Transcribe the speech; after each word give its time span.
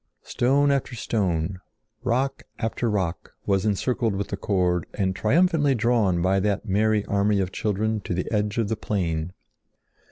Stone 0.23 0.71
after 0.71 0.95
stone, 0.95 1.59
rock 2.03 2.41
after 2.57 2.89
rock, 2.89 3.35
was 3.45 3.67
encircled 3.67 4.15
with 4.15 4.29
the 4.29 4.35
cord 4.35 4.87
and 4.95 5.15
triumphantly 5.15 5.75
drawn 5.75 6.23
by 6.23 6.39
that 6.39 6.65
merry 6.65 7.05
army 7.05 7.39
of 7.39 7.51
children 7.51 7.99
to 8.01 8.15
the 8.15 8.25
edge 8.31 8.57
of 8.57 8.67
the 8.67 8.75
plain. 8.75 9.31